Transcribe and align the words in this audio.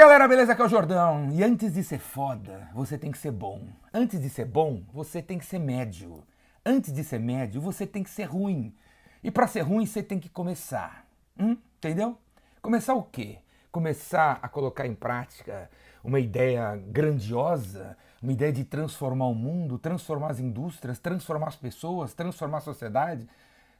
galera, 0.00 0.26
beleza? 0.26 0.52
Aqui 0.52 0.62
é 0.62 0.64
o 0.64 0.68
Jordão. 0.68 1.28
E 1.30 1.44
antes 1.44 1.74
de 1.74 1.84
ser 1.84 1.98
foda, 1.98 2.70
você 2.72 2.96
tem 2.96 3.12
que 3.12 3.18
ser 3.18 3.30
bom. 3.30 3.68
Antes 3.92 4.18
de 4.18 4.30
ser 4.30 4.46
bom, 4.46 4.82
você 4.94 5.20
tem 5.20 5.38
que 5.38 5.44
ser 5.44 5.58
médio. 5.58 6.24
Antes 6.64 6.90
de 6.90 7.04
ser 7.04 7.20
médio, 7.20 7.60
você 7.60 7.86
tem 7.86 8.02
que 8.02 8.08
ser 8.08 8.24
ruim. 8.24 8.74
E 9.22 9.30
para 9.30 9.46
ser 9.46 9.60
ruim, 9.60 9.84
você 9.84 10.02
tem 10.02 10.18
que 10.18 10.30
começar. 10.30 11.04
Hum? 11.38 11.54
Entendeu? 11.76 12.16
Começar 12.62 12.94
o 12.94 13.02
quê? 13.02 13.40
Começar 13.70 14.38
a 14.40 14.48
colocar 14.48 14.86
em 14.86 14.94
prática 14.94 15.68
uma 16.02 16.18
ideia 16.18 16.76
grandiosa, 16.76 17.94
uma 18.22 18.32
ideia 18.32 18.54
de 18.54 18.64
transformar 18.64 19.26
o 19.26 19.34
mundo, 19.34 19.78
transformar 19.78 20.30
as 20.30 20.40
indústrias, 20.40 20.98
transformar 20.98 21.48
as 21.48 21.56
pessoas, 21.56 22.14
transformar 22.14 22.58
a 22.58 22.62
sociedade, 22.62 23.28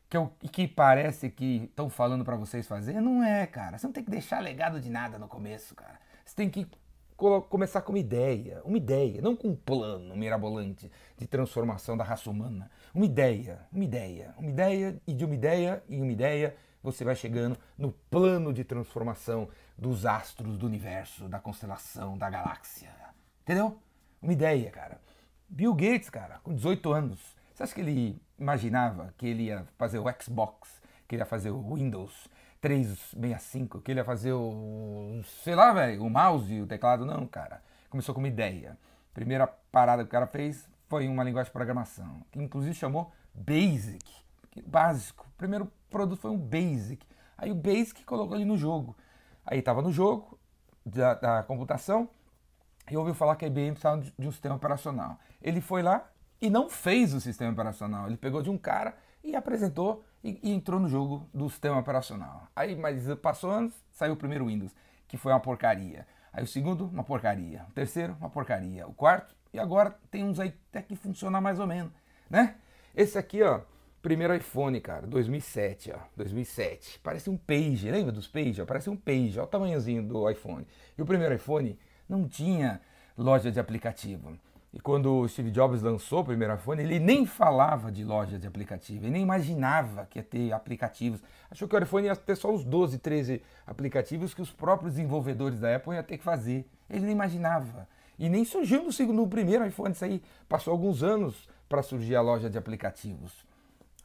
que, 0.06 0.18
é 0.18 0.20
o 0.20 0.26
que 0.52 0.68
parece 0.68 1.30
que 1.30 1.64
estão 1.64 1.88
falando 1.88 2.26
para 2.26 2.36
vocês 2.36 2.68
fazer, 2.68 3.00
não 3.00 3.24
é, 3.24 3.46
cara. 3.46 3.78
Você 3.78 3.86
não 3.86 3.92
tem 3.94 4.04
que 4.04 4.10
deixar 4.10 4.40
legado 4.40 4.78
de 4.78 4.90
nada 4.90 5.18
no 5.18 5.26
começo, 5.26 5.74
cara. 5.74 6.09
Você 6.30 6.36
tem 6.36 6.48
que 6.48 6.64
começar 7.48 7.82
com 7.82 7.90
uma 7.90 7.98
ideia, 7.98 8.62
uma 8.64 8.76
ideia, 8.76 9.20
não 9.20 9.34
com 9.34 9.48
um 9.48 9.56
plano 9.56 10.14
mirabolante 10.16 10.88
de 11.18 11.26
transformação 11.26 11.96
da 11.96 12.04
raça 12.04 12.30
humana. 12.30 12.70
Uma 12.94 13.04
ideia, 13.04 13.66
uma 13.72 13.82
ideia, 13.82 14.32
uma 14.38 14.48
ideia 14.48 15.02
e 15.08 15.12
de 15.12 15.24
uma 15.24 15.34
ideia 15.34 15.82
e 15.88 16.00
uma 16.00 16.12
ideia 16.12 16.56
você 16.84 17.04
vai 17.04 17.16
chegando 17.16 17.58
no 17.76 17.90
plano 17.90 18.52
de 18.52 18.62
transformação 18.62 19.48
dos 19.76 20.06
astros 20.06 20.56
do 20.56 20.66
universo, 20.66 21.28
da 21.28 21.40
constelação, 21.40 22.16
da 22.16 22.30
galáxia. 22.30 22.94
Entendeu? 23.42 23.76
Uma 24.22 24.32
ideia, 24.32 24.70
cara. 24.70 25.00
Bill 25.48 25.74
Gates, 25.74 26.10
cara, 26.10 26.38
com 26.44 26.54
18 26.54 26.92
anos, 26.92 27.36
você 27.52 27.64
acha 27.64 27.74
que 27.74 27.80
ele 27.80 28.22
imaginava 28.38 29.12
que 29.18 29.26
ele 29.26 29.46
ia 29.46 29.66
fazer 29.76 29.98
o 29.98 30.04
Xbox, 30.22 30.80
que 31.08 31.16
ele 31.16 31.22
ia 31.22 31.26
fazer 31.26 31.50
o 31.50 31.74
Windows 31.74 32.28
365, 32.60 33.80
que 33.80 33.90
ele 33.90 34.00
ia 34.00 34.04
fazer 34.04 34.32
o, 34.32 35.20
sei 35.42 35.54
lá, 35.54 35.72
velho, 35.72 36.04
o 36.04 36.10
mouse 36.10 36.52
e 36.52 36.60
o 36.60 36.66
teclado? 36.66 37.04
Não, 37.04 37.26
cara. 37.26 37.62
Começou 37.88 38.14
com 38.14 38.20
uma 38.20 38.28
ideia. 38.28 38.78
Primeira 39.14 39.46
parada 39.46 40.02
que 40.02 40.08
o 40.08 40.10
cara 40.10 40.26
fez 40.26 40.68
foi 40.88 41.08
uma 41.08 41.24
linguagem 41.24 41.48
de 41.48 41.52
programação, 41.52 42.22
que 42.30 42.40
inclusive 42.40 42.74
chamou 42.74 43.12
Basic, 43.34 44.04
básico. 44.66 45.26
O 45.34 45.38
primeiro 45.38 45.70
produto 45.88 46.20
foi 46.20 46.30
um 46.30 46.38
Basic. 46.38 47.06
Aí 47.36 47.50
o 47.50 47.54
Basic 47.54 48.04
colocou 48.04 48.36
ele 48.36 48.44
no 48.44 48.56
jogo. 48.56 48.96
Aí 49.44 49.58
estava 49.58 49.82
no 49.82 49.90
jogo 49.90 50.38
da, 50.84 51.14
da 51.14 51.42
computação 51.42 52.08
e 52.90 52.96
ouviu 52.96 53.14
falar 53.14 53.36
que 53.36 53.44
a 53.44 53.48
IBM 53.48 53.72
precisava 53.72 54.00
de 54.00 54.28
um 54.28 54.32
sistema 54.32 54.56
operacional. 54.56 55.18
Ele 55.40 55.60
foi 55.60 55.82
lá, 55.82 56.10
e 56.40 56.48
não 56.48 56.70
fez 56.70 57.12
o 57.12 57.20
sistema 57.20 57.52
operacional. 57.52 58.06
Ele 58.06 58.16
pegou 58.16 58.42
de 58.42 58.50
um 58.50 58.56
cara 58.56 58.96
e 59.22 59.36
apresentou 59.36 60.04
e, 60.22 60.38
e, 60.42 60.52
entrou 60.52 60.78
no 60.78 60.88
jogo 60.88 61.28
do 61.32 61.48
sistema 61.48 61.78
operacional. 61.78 62.46
Aí, 62.54 62.76
mas 62.76 63.06
passou 63.16 63.50
anos, 63.50 63.74
saiu 63.92 64.14
o 64.14 64.16
primeiro 64.16 64.46
Windows, 64.46 64.74
que 65.08 65.16
foi 65.16 65.32
uma 65.32 65.40
porcaria. 65.40 66.06
Aí 66.32 66.44
o 66.44 66.46
segundo, 66.46 66.86
uma 66.86 67.02
porcaria. 67.02 67.64
O 67.68 67.72
terceiro, 67.72 68.16
uma 68.20 68.30
porcaria. 68.30 68.86
O 68.86 68.92
quarto, 68.92 69.34
e 69.52 69.58
agora 69.58 69.96
tem 70.10 70.24
uns 70.24 70.38
aí 70.38 70.54
até 70.70 70.82
que 70.82 70.94
funciona 70.94 71.40
mais 71.40 71.58
ou 71.58 71.66
menos, 71.66 71.92
né? 72.28 72.56
Esse 72.94 73.18
aqui, 73.18 73.42
ó, 73.42 73.60
primeiro 74.02 74.34
iPhone, 74.34 74.80
cara, 74.80 75.06
2007, 75.06 75.92
ó, 75.92 75.98
2007. 76.16 77.00
Parece 77.00 77.28
um 77.28 77.36
Page, 77.36 77.90
lembra 77.90 78.12
dos 78.12 78.28
Page? 78.28 78.64
Parece 78.64 78.90
um 78.90 78.96
Page, 78.96 79.38
ó, 79.38 79.44
o 79.44 79.46
tamanhozinho 79.46 80.02
do 80.02 80.28
iPhone. 80.30 80.66
E 80.96 81.02
o 81.02 81.06
primeiro 81.06 81.34
iPhone 81.34 81.78
não 82.08 82.28
tinha 82.28 82.80
loja 83.16 83.50
de 83.50 83.58
aplicativo. 83.58 84.38
E 84.72 84.78
quando 84.78 85.12
o 85.12 85.28
Steve 85.28 85.50
Jobs 85.50 85.82
lançou 85.82 86.20
o 86.20 86.24
primeiro 86.24 86.54
iPhone, 86.54 86.80
ele 86.80 87.00
nem 87.00 87.26
falava 87.26 87.90
de 87.90 88.04
loja 88.04 88.38
de 88.38 88.46
aplicativo, 88.46 89.04
ele 89.04 89.10
nem 89.10 89.22
imaginava 89.22 90.06
que 90.06 90.18
ia 90.18 90.22
ter 90.22 90.52
aplicativos. 90.52 91.20
Achou 91.50 91.66
que 91.66 91.74
o 91.74 91.82
iPhone 91.82 92.06
ia 92.06 92.14
ter 92.14 92.36
só 92.36 92.54
os 92.54 92.64
12, 92.64 92.98
13 92.98 93.42
aplicativos 93.66 94.32
que 94.32 94.40
os 94.40 94.52
próprios 94.52 94.92
desenvolvedores 94.92 95.58
da 95.58 95.74
Apple 95.74 95.94
iam 95.94 96.02
ter 96.04 96.18
que 96.18 96.24
fazer. 96.24 96.64
Ele 96.88 97.04
nem 97.04 97.12
imaginava. 97.12 97.88
E 98.16 98.28
nem 98.28 98.44
surgiu 98.44 98.84
no, 98.84 98.92
segundo, 98.92 99.16
no 99.16 99.26
primeiro 99.26 99.66
iPhone, 99.66 99.92
isso 99.92 100.04
aí 100.04 100.22
passou 100.48 100.72
alguns 100.72 101.02
anos 101.02 101.48
para 101.68 101.82
surgir 101.82 102.14
a 102.14 102.20
loja 102.20 102.48
de 102.48 102.58
aplicativos. 102.58 103.32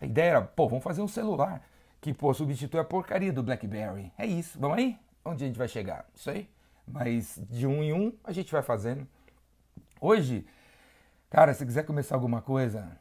A 0.02 0.06
ideia 0.06 0.30
era, 0.30 0.42
pô, 0.42 0.68
vamos 0.68 0.84
fazer 0.84 1.02
um 1.02 1.08
celular 1.08 1.62
que, 2.02 2.14
pô, 2.14 2.34
substitui 2.34 2.80
a 2.80 2.84
porcaria 2.84 3.32
do 3.32 3.44
BlackBerry. 3.44 4.12
É 4.18 4.26
isso, 4.26 4.60
vamos 4.60 4.78
aí? 4.78 4.98
Onde 5.24 5.44
a 5.44 5.48
gente 5.48 5.58
vai 5.58 5.68
chegar? 5.68 6.06
Isso 6.16 6.30
aí. 6.30 6.50
Mas 6.88 7.42
de 7.50 7.68
um 7.68 7.84
em 7.84 7.94
um 7.94 8.14
a 8.24 8.32
gente 8.32 8.52
vai 8.52 8.62
fazendo. 8.62 9.08
Hoje, 10.02 10.46
cara, 11.30 11.54
se 11.54 11.66
quiser 11.66 11.86
começar 11.86 12.16
alguma 12.16 12.42
coisa, 12.42 12.98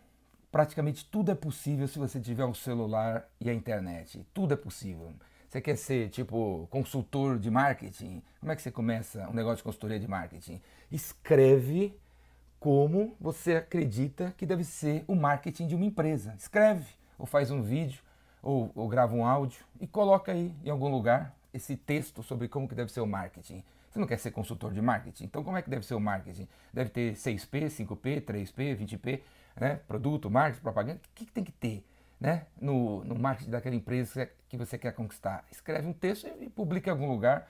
praticamente 0.50 1.04
tudo 1.04 1.32
é 1.32 1.34
possível 1.34 1.88
se 1.88 1.98
você 1.98 2.20
tiver 2.20 2.44
um 2.44 2.54
celular 2.54 3.28
e 3.40 3.50
a 3.50 3.54
internet. 3.54 4.24
Tudo 4.32 4.54
é 4.54 4.56
possível. 4.56 5.12
Você 5.48 5.60
quer 5.60 5.76
ser 5.76 6.08
tipo 6.10 6.68
consultor 6.70 7.38
de 7.38 7.50
marketing? 7.50 8.22
Como 8.40 8.52
é 8.52 8.56
que 8.56 8.62
você 8.62 8.70
começa 8.70 9.28
um 9.28 9.32
negócio 9.32 9.58
de 9.58 9.62
consultoria 9.64 9.98
de 9.98 10.08
marketing? 10.08 10.60
Escreve 10.90 11.98
como 12.60 13.16
você 13.20 13.56
acredita 13.56 14.32
que 14.36 14.46
deve 14.46 14.64
ser 14.64 15.04
o 15.06 15.14
marketing 15.14 15.66
de 15.66 15.74
uma 15.74 15.84
empresa. 15.84 16.34
Escreve, 16.38 16.86
ou 17.18 17.26
faz 17.26 17.50
um 17.50 17.60
vídeo, 17.60 18.00
ou, 18.42 18.70
ou 18.74 18.88
grava 18.88 19.14
um 19.14 19.26
áudio 19.26 19.64
e 19.80 19.86
coloca 19.86 20.32
aí 20.32 20.54
em 20.64 20.70
algum 20.70 20.88
lugar 20.88 21.34
esse 21.52 21.76
texto 21.76 22.22
sobre 22.22 22.48
como 22.48 22.68
que 22.68 22.74
deve 22.74 22.92
ser 22.92 23.00
o 23.00 23.06
marketing. 23.06 23.64
Você 23.94 24.00
não 24.00 24.08
quer 24.08 24.18
ser 24.18 24.32
consultor 24.32 24.72
de 24.72 24.82
marketing? 24.82 25.22
Então 25.22 25.44
como 25.44 25.56
é 25.56 25.62
que 25.62 25.70
deve 25.70 25.86
ser 25.86 25.94
o 25.94 26.00
marketing? 26.00 26.48
Deve 26.72 26.90
ter 26.90 27.12
6P, 27.14 27.66
5P, 27.66 28.24
3P, 28.24 28.76
20P, 28.76 29.20
né? 29.54 29.78
Produto, 29.86 30.28
marketing, 30.28 30.62
propaganda. 30.62 30.96
O 30.98 31.14
que, 31.14 31.24
que 31.24 31.30
tem 31.30 31.44
que 31.44 31.52
ter 31.52 31.86
né? 32.20 32.44
no, 32.60 33.04
no 33.04 33.14
marketing 33.14 33.52
daquela 33.52 33.76
empresa 33.76 34.28
que 34.48 34.56
você 34.56 34.76
quer 34.76 34.92
conquistar? 34.94 35.44
Escreve 35.48 35.86
um 35.86 35.92
texto 35.92 36.26
e 36.40 36.50
publica 36.50 36.90
em 36.90 36.92
algum 36.92 37.08
lugar 37.08 37.48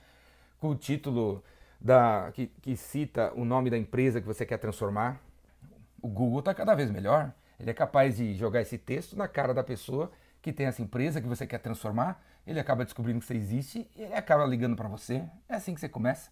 com 0.59 0.69
o 0.69 0.75
título 0.75 1.43
da, 1.81 2.29
que, 2.31 2.45
que 2.61 2.77
cita 2.77 3.33
o 3.33 3.43
nome 3.43 3.71
da 3.71 3.77
empresa 3.77 4.21
que 4.21 4.27
você 4.27 4.45
quer 4.45 4.59
transformar. 4.59 5.19
O 5.99 6.07
Google 6.07 6.39
está 6.39 6.53
cada 6.53 6.75
vez 6.75 6.91
melhor. 6.91 7.33
Ele 7.59 7.71
é 7.71 7.73
capaz 7.73 8.17
de 8.17 8.35
jogar 8.35 8.61
esse 8.61 8.77
texto 8.77 9.17
na 9.17 9.27
cara 9.27 9.51
da 9.51 9.63
pessoa 9.63 10.11
que 10.43 10.53
tem 10.53 10.67
essa 10.67 10.83
empresa 10.83 11.19
que 11.19 11.27
você 11.27 11.47
quer 11.47 11.57
transformar, 11.57 12.23
ele 12.45 12.59
acaba 12.59 12.83
descobrindo 12.83 13.19
que 13.19 13.25
você 13.25 13.35
existe 13.35 13.89
e 13.95 14.03
ele 14.03 14.13
acaba 14.13 14.45
ligando 14.45 14.75
para 14.75 14.87
você. 14.87 15.23
É 15.49 15.55
assim 15.55 15.73
que 15.73 15.79
você 15.79 15.89
começa. 15.89 16.29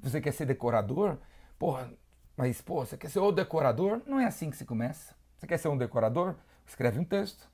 Você 0.00 0.20
quer 0.20 0.32
ser 0.32 0.46
decorador? 0.46 1.18
Porra, 1.58 1.90
mas 2.36 2.60
pô, 2.60 2.84
você 2.84 2.96
quer 2.96 3.08
ser 3.08 3.20
o 3.20 3.30
decorador? 3.30 4.02
Não 4.06 4.18
é 4.18 4.26
assim 4.26 4.50
que 4.50 4.56
se 4.56 4.64
começa. 4.64 5.14
Você 5.38 5.46
quer 5.46 5.58
ser 5.58 5.68
um 5.68 5.78
decorador? 5.78 6.34
Escreve 6.66 6.98
um 6.98 7.04
texto, 7.04 7.48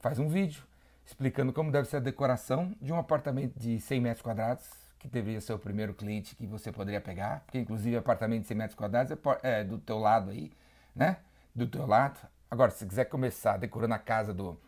faz 0.00 0.18
um 0.18 0.28
vídeo 0.28 0.62
explicando 1.06 1.52
como 1.52 1.70
deve 1.70 1.88
ser 1.88 1.98
a 1.98 2.00
decoração 2.00 2.74
de 2.82 2.92
um 2.92 2.98
apartamento 2.98 3.56
de 3.56 3.80
100 3.80 4.00
metros 4.00 4.22
quadrados, 4.22 4.68
que 4.98 5.06
deveria 5.06 5.40
ser 5.40 5.52
o 5.52 5.58
primeiro 5.58 5.94
cliente 5.94 6.34
que 6.34 6.46
você 6.46 6.72
poderia 6.72 7.00
pegar, 7.00 7.40
porque 7.46 7.58
inclusive 7.58 7.96
apartamento 7.96 8.42
de 8.42 8.48
100 8.48 8.56
metros 8.56 8.76
quadrados 8.76 9.12
é, 9.12 9.60
é 9.60 9.64
do 9.64 9.78
teu 9.78 9.98
lado 9.98 10.30
aí, 10.30 10.52
né? 10.94 11.18
Do 11.54 11.66
teu 11.66 11.86
lado. 11.86 12.18
Agora, 12.50 12.72
se 12.72 12.84
quiser 12.84 13.04
começar 13.04 13.56
decorando 13.56 13.94
a 13.94 13.98
casa 13.98 14.34
do, 14.34 14.58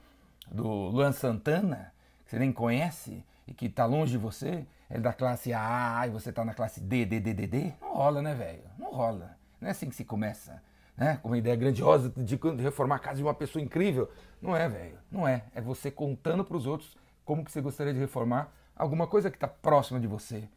do 0.50 0.68
Luan 0.68 1.12
Santana, 1.12 1.92
você 2.28 2.38
nem 2.38 2.52
conhece 2.52 3.24
e 3.46 3.54
que 3.54 3.66
está 3.66 3.86
longe 3.86 4.12
de 4.12 4.18
você, 4.18 4.66
é 4.90 5.00
da 5.00 5.12
classe 5.12 5.52
A 5.54 6.04
e 6.06 6.10
você 6.10 6.28
está 6.28 6.44
na 6.44 6.52
classe 6.52 6.80
D, 6.80 7.06
D, 7.06 7.18
D, 7.18 7.32
D, 7.32 7.46
D, 7.46 7.72
não 7.80 7.94
rola, 7.94 8.20
né, 8.20 8.34
velho? 8.34 8.62
Não 8.78 8.92
rola. 8.92 9.36
Não 9.58 9.68
é 9.68 9.70
assim 9.70 9.88
que 9.88 9.96
se 9.96 10.04
começa, 10.04 10.62
né? 10.96 11.18
Com 11.22 11.28
uma 11.28 11.38
ideia 11.38 11.56
grandiosa 11.56 12.12
de 12.16 12.38
reformar 12.62 12.96
a 12.96 12.98
casa 12.98 13.16
de 13.16 13.22
uma 13.22 13.34
pessoa 13.34 13.62
incrível. 13.62 14.10
Não 14.42 14.54
é, 14.54 14.68
velho. 14.68 14.98
Não 15.10 15.26
é. 15.26 15.44
É 15.54 15.60
você 15.60 15.90
contando 15.90 16.44
para 16.44 16.56
os 16.56 16.66
outros 16.66 16.96
como 17.24 17.44
que 17.44 17.50
você 17.50 17.60
gostaria 17.62 17.94
de 17.94 17.98
reformar 17.98 18.52
alguma 18.76 19.06
coisa 19.06 19.30
que 19.30 19.36
está 19.36 19.48
próxima 19.48 19.98
de 19.98 20.06
você. 20.06 20.48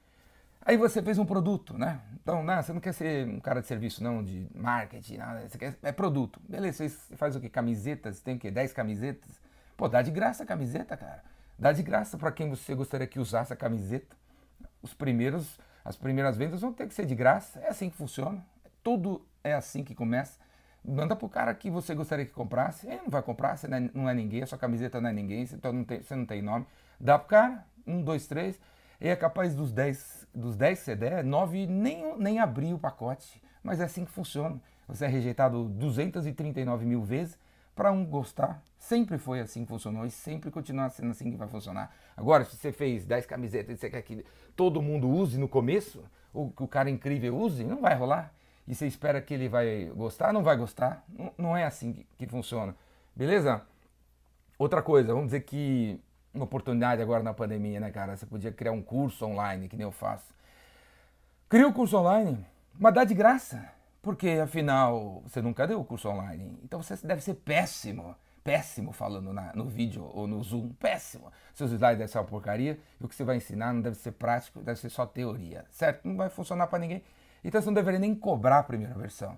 Aí 0.63 0.77
você 0.77 1.01
fez 1.01 1.17
um 1.17 1.25
produto, 1.25 1.77
né? 1.77 2.01
Então, 2.21 2.43
não, 2.43 2.61
você 2.61 2.71
não 2.71 2.79
quer 2.79 2.93
ser 2.93 3.27
um 3.27 3.39
cara 3.39 3.61
de 3.61 3.67
serviço, 3.67 4.03
não, 4.03 4.23
de 4.23 4.47
marketing, 4.53 5.17
nada. 5.17 5.49
Você 5.49 5.57
quer, 5.57 5.75
é 5.81 5.91
produto. 5.91 6.39
Beleza, 6.47 6.87
você 6.87 7.15
faz 7.15 7.35
o 7.35 7.39
que? 7.39 7.49
Camisetas? 7.49 8.21
Tem 8.21 8.35
o 8.35 8.39
quê? 8.39 8.51
10 8.51 8.73
camisetas? 8.73 9.41
Pô, 9.75 9.87
dá 9.87 10.01
de 10.01 10.11
graça 10.11 10.43
a 10.43 10.45
camiseta, 10.45 10.95
cara. 10.95 11.23
Dá 11.61 11.71
de 11.71 11.83
graça 11.83 12.17
para 12.17 12.31
quem 12.31 12.49
você 12.49 12.73
gostaria 12.73 13.05
que 13.05 13.19
usasse 13.19 13.53
a 13.53 13.55
camiseta. 13.55 14.15
Os 14.81 14.95
primeiros, 14.95 15.59
as 15.85 15.95
primeiras 15.95 16.35
vendas 16.35 16.61
vão 16.61 16.73
ter 16.73 16.87
que 16.87 16.93
ser 16.95 17.05
de 17.05 17.13
graça. 17.13 17.59
É 17.59 17.67
assim 17.67 17.87
que 17.87 17.95
funciona. 17.95 18.43
Tudo 18.81 19.23
é 19.43 19.53
assim 19.53 19.83
que 19.83 19.93
começa. 19.93 20.39
Manda 20.83 21.15
pro 21.15 21.29
cara 21.29 21.53
que 21.53 21.69
você 21.69 21.93
gostaria 21.93 22.25
que 22.25 22.31
comprasse. 22.31 22.87
Ele 22.87 23.03
não 23.03 23.11
vai 23.11 23.21
comprar, 23.21 23.55
você 23.55 23.67
não 23.67 24.09
é, 24.09 24.11
é 24.11 24.15
ninguém, 24.15 24.41
a 24.41 24.47
sua 24.47 24.57
camiseta 24.57 24.99
não 24.99 25.11
é 25.11 25.13
ninguém, 25.13 25.45
você 25.45 25.55
não 25.71 25.83
tem, 25.83 26.01
você 26.01 26.15
não 26.15 26.25
tem 26.25 26.41
nome. 26.41 26.65
Dá 26.99 27.19
pro 27.19 27.27
cara, 27.27 27.63
um, 27.85 28.01
dois, 28.01 28.25
três. 28.25 28.59
E 28.99 29.07
é 29.07 29.15
capaz 29.15 29.53
dos 29.53 29.71
10, 29.71 30.29
dos 30.33 30.55
10 30.55 30.79
que 30.79 30.85
você 30.85 30.95
der, 30.95 31.23
9 31.23 31.67
nem, 31.67 32.17
nem 32.17 32.39
abrir 32.39 32.73
o 32.73 32.79
pacote. 32.79 33.39
Mas 33.61 33.79
é 33.79 33.83
assim 33.83 34.03
que 34.03 34.11
funciona. 34.11 34.59
Você 34.87 35.05
é 35.05 35.07
rejeitado 35.07 35.69
239 35.69 36.87
mil 36.87 37.03
vezes 37.03 37.37
para 37.75 37.91
um 37.91 38.05
gostar. 38.05 38.61
Sempre 38.77 39.17
foi 39.17 39.39
assim 39.39 39.63
que 39.63 39.69
funcionou 39.69 40.05
e 40.05 40.11
sempre 40.11 40.49
continua 40.49 40.89
sendo 40.89 41.11
assim 41.11 41.29
que 41.29 41.37
vai 41.37 41.47
funcionar. 41.47 41.93
Agora, 42.17 42.43
se 42.43 42.55
você 42.55 42.71
fez 42.71 43.05
10 43.05 43.25
camisetas 43.25 43.75
e 43.75 43.79
você 43.79 43.89
quer 43.89 44.01
que 44.01 44.25
todo 44.55 44.81
mundo 44.81 45.09
use 45.09 45.37
no 45.37 45.47
começo, 45.47 46.03
ou 46.33 46.51
que 46.51 46.63
o 46.63 46.67
cara 46.67 46.89
incrível 46.89 47.37
use, 47.37 47.63
não 47.63 47.81
vai 47.81 47.95
rolar. 47.95 48.33
E 48.67 48.73
você 48.73 48.87
espera 48.87 49.21
que 49.21 49.33
ele 49.33 49.49
vai 49.49 49.91
gostar, 49.95 50.31
não 50.31 50.43
vai 50.43 50.55
gostar. 50.55 51.03
Não, 51.09 51.33
não 51.37 51.57
é 51.57 51.65
assim 51.65 51.93
que, 51.93 52.05
que 52.17 52.27
funciona. 52.27 52.75
Beleza? 53.15 53.61
Outra 54.57 54.81
coisa, 54.81 55.13
vamos 55.13 55.27
dizer 55.27 55.41
que 55.41 55.99
uma 56.33 56.45
oportunidade 56.45 57.01
agora 57.01 57.23
na 57.23 57.33
pandemia, 57.33 57.79
né, 57.79 57.91
cara? 57.91 58.15
Você 58.15 58.25
podia 58.25 58.51
criar 58.51 58.71
um 58.71 58.81
curso 58.81 59.25
online, 59.25 59.67
que 59.67 59.75
nem 59.75 59.85
eu 59.85 59.91
faço. 59.91 60.33
Cria 61.49 61.67
o 61.67 61.73
curso 61.73 61.97
online, 61.97 62.45
mas 62.79 62.93
dá 62.93 63.03
de 63.03 63.13
graça. 63.13 63.80
Porque 64.01 64.29
afinal 64.43 65.21
você 65.27 65.41
nunca 65.41 65.67
deu 65.67 65.79
o 65.79 65.85
curso 65.85 66.09
online. 66.09 66.57
Então 66.63 66.81
você 66.81 66.95
deve 67.05 67.21
ser 67.21 67.35
péssimo, 67.35 68.15
péssimo 68.43 68.91
falando 68.91 69.31
na, 69.31 69.53
no 69.53 69.65
vídeo 69.65 70.09
ou 70.13 70.25
no 70.25 70.41
Zoom, 70.41 70.69
péssimo. 70.73 71.31
Seus 71.53 71.71
slides 71.71 71.97
devem 71.99 72.07
ser 72.07 72.17
uma 72.17 72.23
porcaria 72.23 72.79
e 72.99 73.05
o 73.05 73.07
que 73.07 73.15
você 73.15 73.23
vai 73.23 73.37
ensinar 73.37 73.73
não 73.73 73.81
deve 73.81 73.97
ser 73.97 74.13
prático, 74.13 74.59
deve 74.61 74.79
ser 74.79 74.89
só 74.89 75.05
teoria, 75.05 75.65
certo? 75.71 76.07
Não 76.07 76.17
vai 76.17 76.29
funcionar 76.29 76.67
para 76.67 76.79
ninguém. 76.79 77.03
Então 77.43 77.61
você 77.61 77.67
não 77.67 77.73
deveria 77.75 77.99
nem 77.99 78.15
cobrar 78.15 78.59
a 78.59 78.63
primeira 78.63 78.95
versão. 78.95 79.37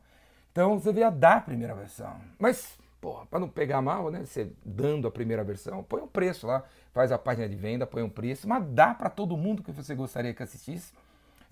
Então 0.52 0.80
você 0.80 0.86
deveria 0.90 1.12
dar 1.12 1.38
a 1.38 1.42
primeira 1.42 1.76
versão. 1.76 2.16
Mas, 2.40 2.80
porra, 3.02 3.26
para 3.26 3.40
não 3.40 3.50
pegar 3.50 3.82
mal, 3.82 4.10
né? 4.10 4.24
Você 4.24 4.50
dando 4.64 5.08
a 5.10 5.12
primeira 5.12 5.44
versão, 5.44 5.84
põe 5.84 6.02
um 6.02 6.08
preço 6.08 6.48
lá, 6.48 6.64
faz 6.94 7.12
a 7.12 7.18
página 7.18 7.50
de 7.50 7.56
venda, 7.56 7.86
põe 7.86 8.02
um 8.02 8.10
preço, 8.10 8.48
mas 8.48 8.64
dá 8.70 8.94
para 8.94 9.10
todo 9.10 9.36
mundo 9.36 9.62
que 9.62 9.74
você 9.74 9.94
gostaria 9.94 10.34
que 10.34 10.44
assistisse. 10.44 10.94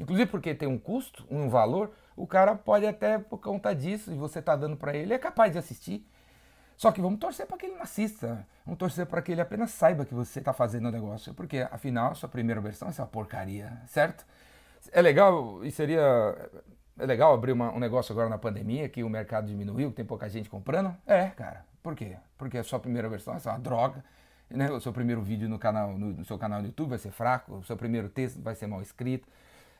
Inclusive 0.01 0.31
porque 0.31 0.55
tem 0.55 0.67
um 0.67 0.79
custo, 0.79 1.23
um 1.29 1.47
valor, 1.47 1.91
o 2.15 2.25
cara 2.25 2.55
pode 2.55 2.87
até, 2.87 3.19
por 3.19 3.37
conta 3.37 3.73
disso, 3.75 4.11
e 4.11 4.15
você 4.15 4.39
está 4.39 4.55
dando 4.55 4.75
para 4.75 4.95
ele, 4.95 5.13
é 5.13 5.19
capaz 5.19 5.51
de 5.51 5.59
assistir. 5.59 6.03
Só 6.75 6.91
que 6.91 6.99
vamos 6.99 7.19
torcer 7.19 7.45
para 7.45 7.55
que 7.55 7.67
ele 7.67 7.75
não 7.75 7.83
assista. 7.83 8.43
Vamos 8.65 8.79
torcer 8.79 9.05
para 9.05 9.21
que 9.21 9.31
ele 9.31 9.41
apenas 9.41 9.69
saiba 9.69 10.03
que 10.03 10.15
você 10.15 10.39
está 10.39 10.51
fazendo 10.51 10.87
o 10.87 10.91
negócio. 10.91 11.35
Porque, 11.35 11.59
afinal, 11.69 12.15
sua 12.15 12.27
primeira 12.27 12.59
versão 12.59 12.87
é 12.89 12.91
uma 12.99 13.05
porcaria, 13.05 13.79
certo? 13.85 14.25
É 14.91 14.99
legal, 15.03 15.63
e 15.63 15.69
seria. 15.69 16.01
É 16.97 17.05
legal 17.05 17.31
abrir 17.31 17.51
uma, 17.51 17.71
um 17.71 17.79
negócio 17.79 18.11
agora 18.11 18.27
na 18.27 18.39
pandemia, 18.39 18.89
que 18.89 19.03
o 19.03 19.09
mercado 19.09 19.45
diminuiu, 19.45 19.91
que 19.91 19.97
tem 19.97 20.05
pouca 20.05 20.27
gente 20.27 20.49
comprando? 20.49 20.95
É, 21.05 21.27
cara. 21.27 21.63
Por 21.83 21.95
quê? 21.95 22.17
Porque 22.39 22.57
a 22.57 22.63
sua 22.63 22.79
primeira 22.79 23.07
versão 23.07 23.35
é 23.35 23.49
uma 23.49 23.59
droga. 23.59 24.03
Né? 24.49 24.71
O 24.71 24.81
seu 24.81 24.91
primeiro 24.91 25.21
vídeo 25.21 25.47
no, 25.47 25.59
canal, 25.59 25.95
no, 25.95 26.07
no 26.13 26.25
seu 26.25 26.39
canal 26.39 26.59
no 26.59 26.67
YouTube 26.67 26.89
vai 26.89 26.97
ser 26.97 27.11
fraco, 27.11 27.57
o 27.57 27.63
seu 27.63 27.77
primeiro 27.77 28.09
texto 28.09 28.41
vai 28.41 28.55
ser 28.55 28.65
mal 28.65 28.81
escrito. 28.81 29.27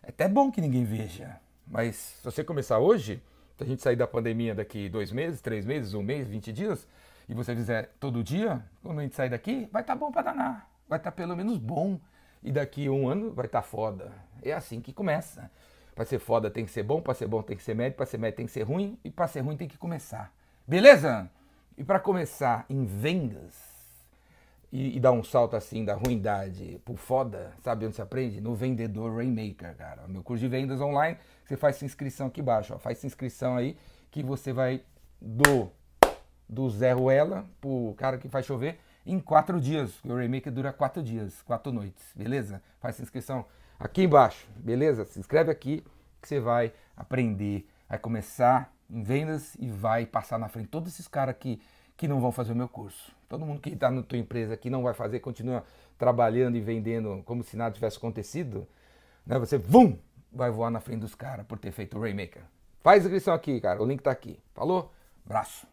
É 0.04 0.10
até 0.10 0.28
bom 0.28 0.52
que 0.52 0.62
ninguém 0.62 0.84
veja. 0.84 1.40
Mas 1.68 1.96
se 1.96 2.24
você 2.24 2.44
começar 2.44 2.80
hoje, 2.80 3.22
se 3.58 3.64
a 3.64 3.68
gente 3.68 3.82
sair 3.82 3.96
da 3.96 4.08
pandemia 4.08 4.56
daqui 4.56 4.90
dois 4.90 5.12
meses, 5.12 5.42
três 5.42 5.66
meses, 5.66 5.94
um 5.94 6.02
mês, 6.02 6.28
20 6.28 6.52
dias, 6.52 6.88
e 7.30 7.34
você 7.34 7.56
fizer 7.56 7.92
todo 8.00 8.24
dia, 8.24 8.64
quando 8.84 9.00
a 9.00 9.04
gente 9.04 9.16
sair 9.16 9.30
daqui, 9.30 9.70
vai 9.72 9.82
estar 9.82 9.94
tá 9.94 10.00
bom 10.00 10.12
para 10.12 10.24
danar. 10.24 10.70
Vai 10.90 11.00
estar 11.00 11.12
tá 11.12 11.16
pelo 11.16 11.36
menos 11.36 11.58
bom. 11.58 12.00
E 12.44 12.52
daqui 12.52 12.90
um 12.90 13.08
ano 13.08 13.32
vai 13.32 13.46
estar 13.46 13.62
tá 13.62 13.68
foda. 13.68 14.12
É 14.42 14.52
assim 14.52 14.82
que 14.82 14.92
começa. 14.92 15.50
Para 15.94 16.04
ser 16.06 16.20
foda 16.20 16.50
tem 16.50 16.66
que 16.66 16.72
ser 16.72 16.84
bom, 16.84 17.02
para 17.02 17.14
ser 17.14 17.28
bom 17.28 17.42
tem 17.42 17.56
que 17.56 17.64
ser 17.64 17.76
médio, 17.76 17.96
para 17.96 18.06
ser 18.06 18.18
médio 18.18 18.38
tem 18.38 18.46
que 18.46 18.52
ser 18.52 18.64
ruim 18.64 18.98
e 19.04 19.12
para 19.12 19.28
ser 19.28 19.42
ruim 19.42 19.56
tem 19.56 19.68
que 19.68 19.78
começar. 19.78 20.34
Beleza? 20.68 21.30
E 21.78 21.84
para 21.84 22.00
começar 22.00 22.66
em 22.70 22.86
vendas, 22.86 23.71
e, 24.72 24.96
e 24.96 25.00
dar 25.00 25.12
um 25.12 25.24
salto 25.24 25.56
assim 25.56 25.84
da 25.84 25.94
ruindade 25.94 26.80
pro 26.86 26.96
foda, 26.96 27.52
sabe 27.62 27.86
onde 27.86 27.96
você 27.96 28.02
aprende? 28.02 28.40
No 28.40 28.56
Vendedor 28.56 29.16
Rainmaker, 29.18 29.76
cara. 29.76 30.08
Meu 30.08 30.24
curso 30.24 30.42
de 30.42 30.48
vendas 30.48 30.80
online, 30.80 31.18
você 31.46 31.58
faz 31.58 31.76
sua 31.76 31.86
inscrição 31.86 32.28
aqui 32.28 32.40
embaixo, 32.40 32.74
ó. 32.74 32.78
Faz 32.78 33.00
sua 33.00 33.08
inscrição 33.08 33.58
aí 33.58 33.78
que 34.10 34.24
você 34.24 34.54
vai 34.54 34.82
do, 35.20 35.70
do 36.48 36.70
Zé 36.70 36.94
Ruela 36.94 37.46
pro 37.60 37.94
cara 37.98 38.18
que 38.18 38.30
faz 38.30 38.46
chover 38.46 38.80
em 39.06 39.20
quatro 39.20 39.60
dias. 39.60 40.00
O 40.06 40.16
Rainmaker 40.16 40.52
dura 40.52 40.72
quatro 40.72 41.04
dias, 41.04 41.42
quatro 41.42 41.72
noites, 41.72 42.04
beleza? 42.16 42.62
Faz 42.80 42.96
sua 42.96 43.04
inscrição 43.04 43.46
aqui 43.78 44.04
embaixo, 44.04 44.48
beleza? 44.56 45.06
Se 45.06 45.20
inscreve 45.20 45.52
aqui 45.52 45.84
que 46.22 46.28
você 46.28 46.40
vai 46.40 46.72
aprender, 46.96 47.68
vai 47.90 47.98
começar 47.98 48.74
em 48.90 49.04
vendas 49.04 49.56
e 49.60 49.70
vai 49.70 50.06
passar 50.06 50.38
na 50.38 50.48
frente 50.48 50.68
todos 50.68 50.94
esses 50.94 51.08
caras 51.08 51.36
que 51.40 51.62
que 52.02 52.08
não 52.08 52.20
vão 52.20 52.32
fazer 52.32 52.52
o 52.52 52.56
meu 52.56 52.68
curso. 52.68 53.16
Todo 53.30 53.46
mundo 53.46 53.62
que 53.62 53.70
está 53.70 53.92
na 53.92 54.02
tua 54.02 54.18
empresa 54.18 54.58
que 54.58 54.72
não 54.72 54.82
vai 54.82 54.92
fazer, 54.92 55.20
continua 55.20 55.64
trabalhando 56.00 56.58
e 56.58 56.60
vendendo 56.60 57.22
como 57.26 57.44
se 57.44 57.56
nada 57.56 57.76
tivesse 57.76 57.98
acontecido, 57.98 58.68
né? 59.24 59.38
Você, 59.38 59.56
vum, 59.60 59.96
vai 60.34 60.50
voar 60.50 60.72
na 60.72 60.80
frente 60.80 61.02
dos 61.02 61.14
caras 61.14 61.46
por 61.46 61.60
ter 61.60 61.72
feito 61.72 62.00
o 62.00 62.02
Rainmaker. 62.02 62.42
Faz 62.82 63.04
inscrição 63.04 63.36
aqui, 63.36 63.62
cara. 63.62 63.80
O 63.84 63.86
link 63.86 64.00
está 64.00 64.10
aqui. 64.10 64.40
Falou? 64.56 64.92
Braço. 65.24 65.72